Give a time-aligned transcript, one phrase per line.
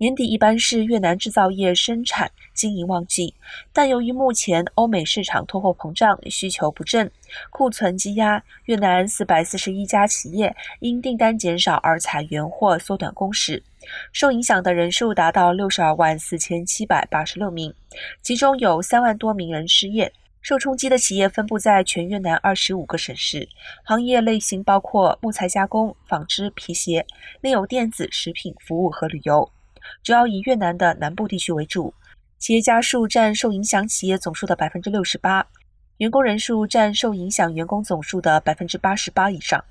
[0.00, 3.34] 年底一般是越南制造业生产经营旺季，
[3.72, 7.10] 但由于目前欧美市场通货膨胀、需求不振、
[7.50, 13.60] 库存积压，越南四百四十一家企业因订单减少而裁员或缩短工时，
[14.12, 17.74] 受影响的人数达到六十二万四千七百八十六名，
[18.22, 20.12] 其中有三万多名人失业。
[20.40, 23.48] 受冲击的企业分布在全越南二十五个省市，
[23.84, 27.04] 行业类型包括木材加工、纺织、皮鞋，
[27.40, 29.50] 另有电子、食品、服务和旅游。
[30.02, 31.92] 主要以越南的南部地区为主，
[32.38, 35.46] 企业家数占受影响企业总数的百分之六十八，
[35.98, 39.64] 员工人数占受影响员工总数的百分之八十八以上。